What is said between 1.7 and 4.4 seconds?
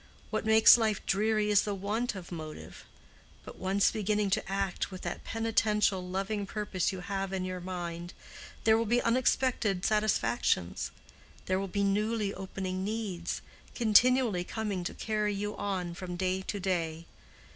want of motive: but once beginning